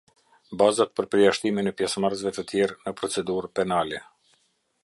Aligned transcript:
Bazat 0.61 0.93
për 0.99 1.07
përjashtimin 1.15 1.69
e 1.71 1.75
pjesëmarrësve 1.81 2.33
të 2.39 2.47
tjerë 2.53 2.79
në 2.87 2.97
procedurë 3.03 3.53
penale. 3.61 4.05